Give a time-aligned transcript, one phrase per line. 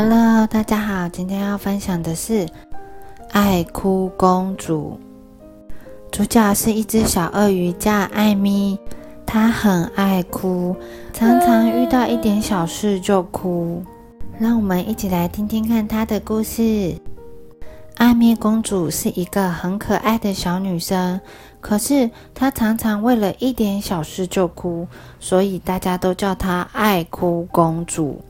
[0.00, 2.46] Hello，大家好，今天要分享的是
[3.32, 4.96] 《爱哭公主》。
[6.12, 8.78] 主角是一只小鳄鱼，叫艾米。
[9.26, 10.76] 她很爱哭，
[11.12, 13.82] 常常遇到一点小事就哭。
[14.38, 16.94] 让我们一起来听听看她的故事。
[17.96, 21.20] 艾米公主是一个很可爱的小女生，
[21.60, 24.86] 可是她常常为了一点小事就哭，
[25.18, 28.22] 所以大家都叫她爱哭公主。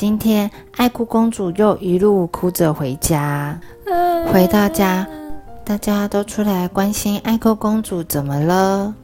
[0.00, 3.58] 今天，爱哭公主又一路哭着回家。
[4.32, 5.04] 回到家，
[5.64, 8.94] 大家都出来关心爱哭公主怎么了。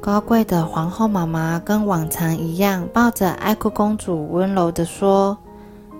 [0.00, 5.36] 高贵的皇后妈妈跟往常一样，抱着爱哭公主，温柔地说：“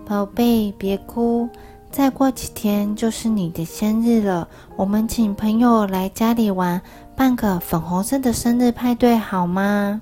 [0.07, 1.49] 宝贝，别哭，
[1.91, 4.47] 再过几天就是你的生日了。
[4.77, 6.81] 我们请朋友来家里玩，
[7.17, 10.01] 办个粉红色的生日派对，好吗？”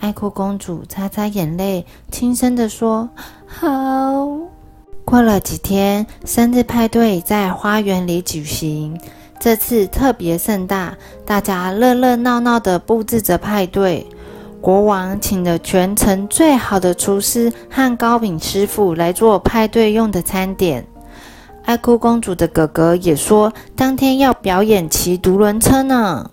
[0.00, 3.08] 爱哭公主擦擦眼泪，轻声地说
[3.46, 4.28] ：“好。”
[5.04, 8.98] 过了几天，生日派对在花园里举行。
[9.38, 14.06] 这次特别盛大，大家热热闹闹地布置着派对。
[14.60, 20.86] 国王请了全城最好的厨师和糕饼师傅来做派对用的餐点。
[21.64, 26.30] 爱哭公主的哥哥也说，当天要表演骑独轮车呢。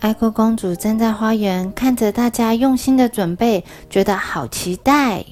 [0.00, 5.24] 爱哭公主站在花园，看着大家用心的准备，觉得好期待。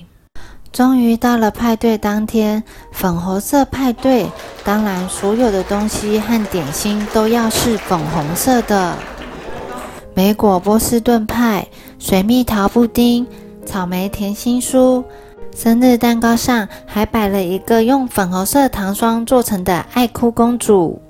[0.73, 4.27] 终于到了派对当天，粉红色派对，
[4.65, 8.95] 当然所有的东西和点心都要是粉红色的：
[10.15, 11.67] 莓果波士顿派、
[11.99, 13.27] 水蜜桃布丁、
[13.65, 15.03] 草莓甜心酥。
[15.55, 21.01] 生日蛋糕上还摆了一个用粉红色糖霜做成的爱哭公主。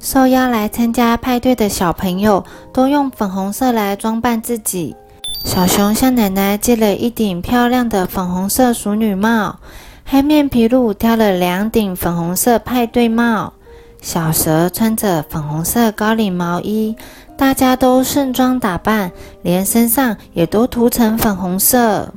[0.00, 4.96] 受邀来参加派对的小朋友都用粉红色来装扮自己。
[5.44, 9.58] 小熊向奶奶借了一顶漂亮的粉红色淑女帽，
[10.06, 13.52] 黑面皮鹿挑了两顶粉红色派对帽，
[14.00, 16.96] 小蛇穿着粉红色高领毛衣。
[17.36, 22.12] 大家都盛装打扮，连身上也都涂成粉红色。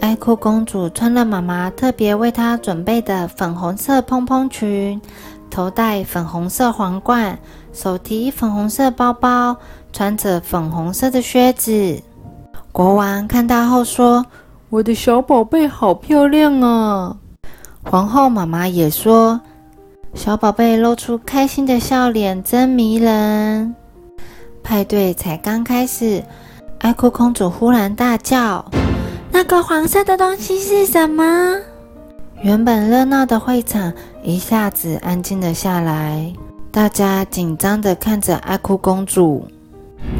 [0.00, 5.00] 爱哭公主穿了妈妈特别为她准备的粉红色蓬蓬裙。
[5.56, 7.38] 头戴粉红色皇冠，
[7.72, 9.56] 手提粉红色包包，
[9.90, 11.98] 穿着粉红色的靴子。
[12.72, 14.26] 国王看到后说
[14.68, 17.16] ：“我的小宝贝好漂亮啊！”
[17.82, 19.40] 皇后妈妈也说
[20.12, 23.74] ：“小宝贝露出开心的笑脸，真迷人。”
[24.62, 26.22] 派对才刚开始，
[26.80, 28.62] 爱哭公主忽然大叫
[29.32, 31.24] ：“那个黄色的东西是什么？”
[32.42, 33.92] 原本热闹的会场
[34.22, 36.32] 一下子安静了下来，
[36.70, 39.46] 大家紧张地看着爱哭公主。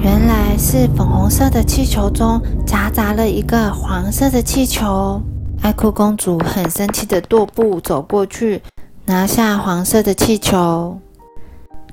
[0.03, 5.21] 原来是粉红色的气球中夹杂了一个黄色的气球。
[5.63, 8.63] 爱哭公主很生气地踱步走过去，
[9.05, 10.99] 拿下黄色的气球。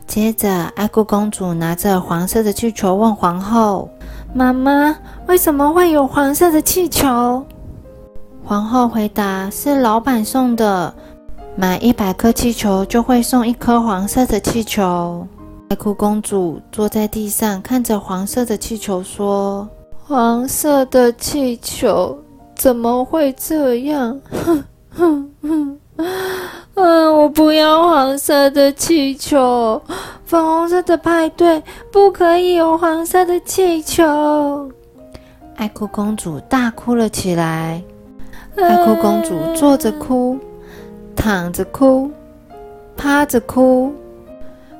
[0.07, 3.89] 接着，爱哭公主拿着黄色的气球问皇后
[4.33, 4.95] ：“妈妈，
[5.27, 7.45] 为什么会有黄色的气球？”
[8.45, 10.93] 皇后回答：“是老板送的，
[11.55, 15.25] 买一百颗气球就会送一颗黄色的气球。”
[15.69, 19.67] 爱哭公主坐在地上，看着黄色的气球说
[20.05, 22.17] ：“黄色的气球
[22.53, 24.19] 怎么会这样？
[24.45, 25.79] 哼哼哼！
[26.75, 29.81] 嗯，我不要黄色的气球，
[30.25, 34.69] 粉红色的派对不可以有黄色的气球。”
[35.55, 37.81] 爱哭公主大哭了起来。
[38.55, 40.37] 爱哭公主坐着哭，
[41.15, 42.11] 躺着哭，
[42.95, 43.93] 趴着哭，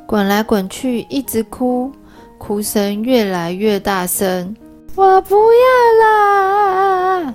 [0.06, 1.91] 滚来滚去，一直哭，
[2.38, 4.56] 哭声越来越大声。
[4.95, 7.34] 我不要啦！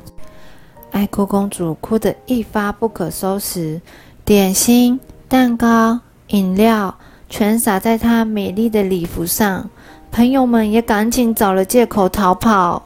[0.93, 3.81] 爱哭公主哭得一发不可收拾，
[4.25, 6.95] 点心、蛋糕、饮料
[7.29, 9.69] 全洒在她美丽的礼服上。
[10.11, 12.83] 朋友们也赶紧找了借口逃跑。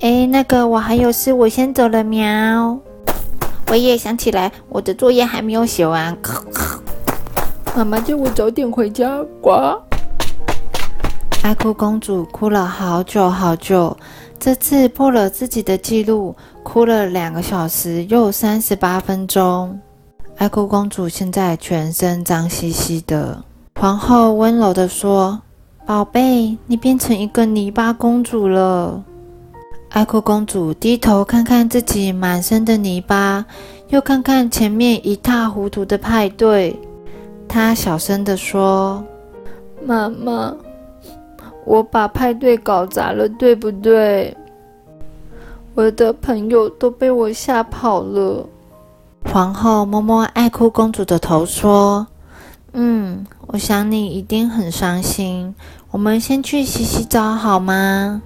[0.00, 2.04] 哎，那个，我还有事，我先走了。
[2.04, 2.78] 喵！
[3.68, 6.16] 我也想起来，我的作业还没有写完。
[7.74, 9.24] 妈妈叫我早点回家。
[9.40, 9.80] 呱！
[11.42, 13.96] 爱哭公主哭了好久好久，
[14.38, 19.78] 这次破了自己的记录，哭了两个小时又三十八分钟。
[20.36, 23.42] 爱哭公主现在全身脏兮兮的。
[23.80, 25.40] 皇后温柔地说
[25.86, 29.02] ：“宝贝，你变成一个泥巴公主了。”
[29.94, 33.44] 爱哭公主低头看看自己满身的泥巴，
[33.90, 36.76] 又看看前面一塌糊涂的派对，
[37.46, 39.04] 她小声地说
[39.86, 40.52] ：“妈妈，
[41.64, 44.36] 我把派对搞砸了，对不对？
[45.76, 48.44] 我的朋友都被我吓跑了。”
[49.32, 52.04] 皇后摸摸爱哭公主的头，说
[52.74, 55.54] ：“嗯，我想你一定很伤心。
[55.92, 58.20] 我们先去洗洗澡好吗？”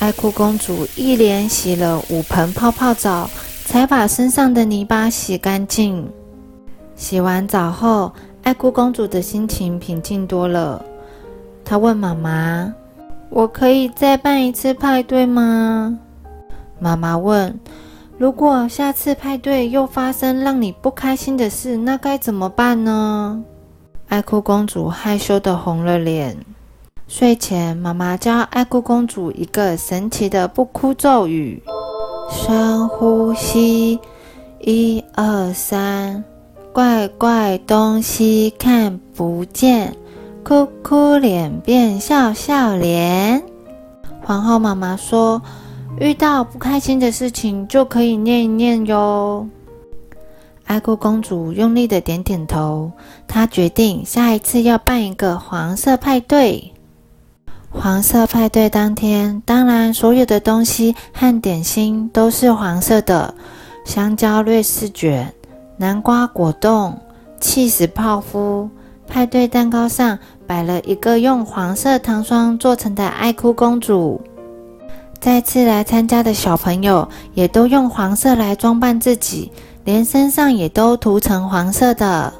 [0.00, 3.28] 爱哭公主一连洗了五盆泡泡澡，
[3.66, 6.10] 才把身上的泥巴洗干净。
[6.96, 8.10] 洗完澡后，
[8.42, 10.82] 爱哭公主的心情平静多了。
[11.62, 12.74] 她问妈妈
[13.28, 15.98] ：“我可以再办一次派对吗？”
[16.80, 17.54] 妈妈问
[18.16, 23.44] ：“如果下次派对又发生让你不开心的事，那该怎么办呢？”
[24.08, 26.34] 爱哭公主害羞的红了脸。
[27.10, 31.60] 睡前，妈妈教爱哭公主一个神奇的不哭咒语：
[32.30, 33.98] 深呼吸，
[34.60, 36.22] 一二三，
[36.72, 39.96] 怪怪东西看不见，
[40.44, 43.42] 哭哭脸变笑笑脸。
[44.22, 45.42] 皇后妈妈说，
[45.98, 49.48] 遇到不开心的事情就可以念一念哟。
[50.64, 52.92] 爱哭公主用力的点点头，
[53.26, 56.72] 她决定下一次要办一个黄色派对。
[57.72, 63.32] 黄色派对当天，当然所有的东西和点心都是黄色的：
[63.84, 65.32] 香蕉瑞士卷、
[65.76, 66.98] 南瓜果冻、
[67.40, 68.68] 气死泡芙。
[69.06, 74.20] 派对蛋糕上摆了一个用黄色糖霜做成的爱哭公主。
[75.18, 79.50] 再次来参加的小朋友也都用黄色来装扮自己，
[79.84, 82.32] 连身上也都涂成黄色的。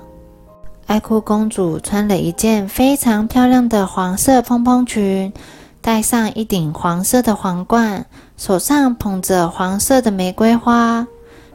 [0.91, 5.33] 爱哭公主穿了一件非常漂亮的黄色蓬蓬裙，
[5.81, 8.05] 戴上一顶黄色的皇冠，
[8.37, 11.07] 手上捧着黄色的玫瑰花。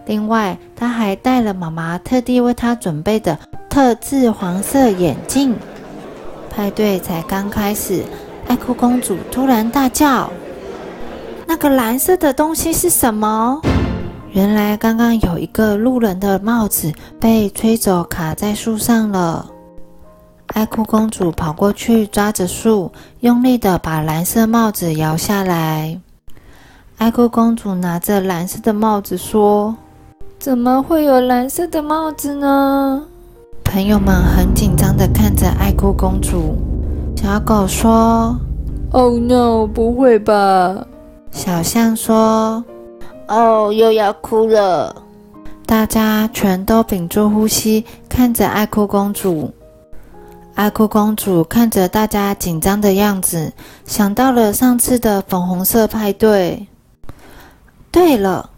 [0.05, 3.37] 另外，她还戴了妈妈特地为她准备的
[3.69, 5.53] 特制黄色眼镜。
[6.49, 8.05] 派对才刚开始，
[8.47, 10.31] 爱哭公主突然大叫
[11.45, 13.59] ：“那个蓝色的东西是什么？”
[14.35, 16.91] 原来刚刚有一个路人的帽子
[17.21, 19.49] 被吹走，卡在树上了。
[20.47, 22.91] 爱哭公主跑过去抓着树，
[23.21, 25.97] 用力的把蓝色帽子摇下来。
[26.97, 29.73] 爱哭公主拿着蓝色的帽子说
[30.37, 33.01] ：“怎么会有蓝色的帽子呢？”
[33.63, 36.57] 朋友们很紧张的看着爱哭公主。
[37.15, 38.37] 小狗说
[38.91, 40.85] ：“Oh no，不会吧？”
[41.31, 42.61] 小象说。
[43.27, 44.95] 哦，又要哭了！
[45.65, 49.51] 大家全都屏住呼吸，看着爱哭公主。
[50.53, 53.51] 爱哭公主看着大家紧张的样子，
[53.85, 56.67] 想到了上次的粉红色派对。
[57.91, 58.49] 对了，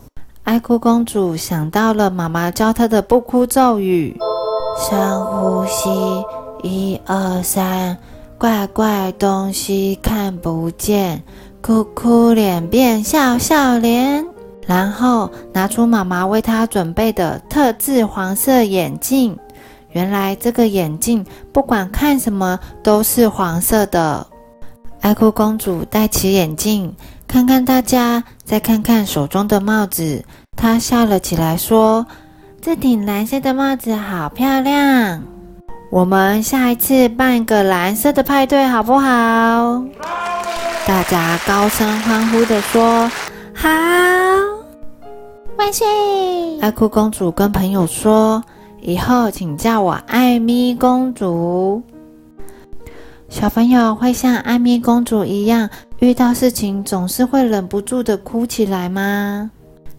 [0.44, 4.16] 爱哭公主想到了妈妈教她的不哭咒语：
[4.78, 5.90] 深呼吸，
[6.62, 7.98] 一二三，
[8.38, 11.24] 怪怪东西看不见，
[11.62, 14.26] 哭哭脸变笑笑脸。
[14.68, 19.36] 然后拿出妈妈为她准备的特制黄色眼镜。
[19.92, 24.28] 原来这个眼镜不管看什么都是黄色的。
[25.00, 26.94] 爱哭公主戴起眼镜，
[27.28, 30.24] 看看大家，再看看手中的帽子，
[30.56, 32.06] 她笑了起来，说
[32.62, 35.22] ：“这顶蓝色的帽子好漂亮，
[35.90, 39.84] 我们下一次办个蓝色的派对好不好？”
[40.86, 43.10] 大家高声欢呼的说
[43.56, 43.70] ：“好！”
[45.58, 45.88] 万岁！
[46.62, 48.44] 爱哭公主跟朋友说
[48.80, 51.82] ：“以后请叫我艾米公主。”
[53.28, 55.68] 小朋友会像艾米公主一样，
[56.00, 59.50] 遇到事情总是会忍不住的哭起来吗？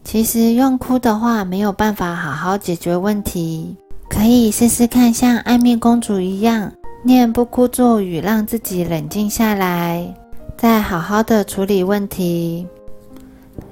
[0.05, 3.77] 其实用哭的话没有办法好好解决问题，
[4.09, 6.73] 可以试试看像艾米公主一样
[7.03, 10.15] 念不哭咒语，让自己冷静下来，
[10.57, 12.65] 再好好的处理问题。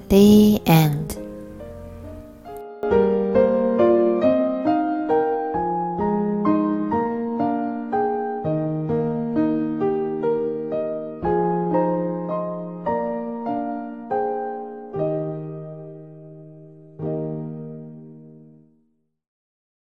[0.09, 1.26] The end.